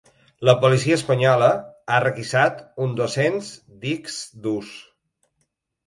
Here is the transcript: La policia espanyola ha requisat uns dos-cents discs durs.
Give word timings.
La 0.47 0.53
policia 0.61 0.95
espanyola 0.99 1.51
ha 1.97 2.01
requisat 2.05 2.65
uns 2.87 2.99
dos-cents 3.03 3.55
discs 3.87 4.21
durs. 4.49 4.77